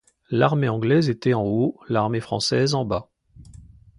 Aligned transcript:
L’armée 0.31 0.67
anglaise 0.67 1.11
était 1.11 1.35
en 1.35 1.43
haut, 1.45 1.79
l’armée 1.87 2.21
française 2.21 2.73
en 2.73 2.85
bas. 2.85 3.11